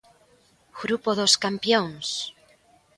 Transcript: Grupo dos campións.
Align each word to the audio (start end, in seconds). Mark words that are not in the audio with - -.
Grupo 0.81 1.09
dos 1.19 1.33
campións. 1.43 2.07